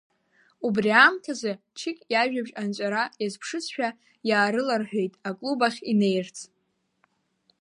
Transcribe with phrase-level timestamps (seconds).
[0.65, 3.89] Убри аамҭазы Чықь иажәабжь анҵәара иазԥшызшәа
[4.29, 6.37] иаарыларҳәеит аклуб ахь инеирц.